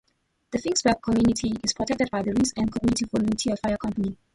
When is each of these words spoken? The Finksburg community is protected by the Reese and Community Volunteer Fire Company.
The 0.49 0.57
Finksburg 0.57 0.95
community 1.03 1.53
is 1.63 1.73
protected 1.75 2.09
by 2.09 2.23
the 2.23 2.31
Reese 2.33 2.53
and 2.57 2.71
Community 2.73 3.05
Volunteer 3.05 3.55
Fire 3.57 3.77
Company. 3.77 4.17